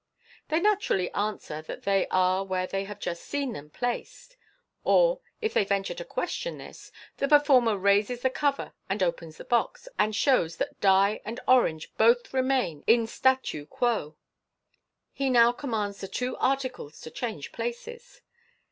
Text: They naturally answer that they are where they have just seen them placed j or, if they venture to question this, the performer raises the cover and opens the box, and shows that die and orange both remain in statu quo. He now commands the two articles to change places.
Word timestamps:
They 0.47 0.59
naturally 0.59 1.11
answer 1.13 1.61
that 1.61 1.83
they 1.83 2.07
are 2.07 2.43
where 2.43 2.65
they 2.65 2.85
have 2.85 2.99
just 2.99 3.21
seen 3.23 3.53
them 3.53 3.69
placed 3.69 4.31
j 4.31 4.37
or, 4.83 5.21
if 5.41 5.53
they 5.53 5.63
venture 5.63 5.93
to 5.93 6.03
question 6.03 6.57
this, 6.57 6.91
the 7.17 7.27
performer 7.27 7.77
raises 7.77 8.23
the 8.23 8.31
cover 8.31 8.73
and 8.89 9.03
opens 9.03 9.37
the 9.37 9.43
box, 9.45 9.87
and 9.99 10.15
shows 10.15 10.57
that 10.57 10.81
die 10.81 11.21
and 11.23 11.39
orange 11.47 11.93
both 11.97 12.33
remain 12.33 12.83
in 12.87 13.05
statu 13.05 13.67
quo. 13.67 14.17
He 15.13 15.29
now 15.29 15.51
commands 15.51 16.01
the 16.01 16.07
two 16.07 16.35
articles 16.37 16.99
to 17.01 17.11
change 17.11 17.51
places. 17.51 18.21